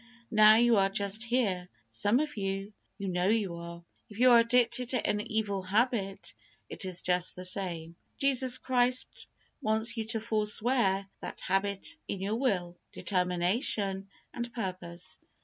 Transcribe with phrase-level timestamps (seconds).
[0.31, 3.83] Now, you are just here, some of you you know you are.
[4.09, 6.33] If you are addicted to any evil habit,
[6.69, 7.95] it is just the same.
[8.17, 9.27] Jesus Christ
[9.61, 15.19] wants you to forswear that habit in your will, determination, and purpose.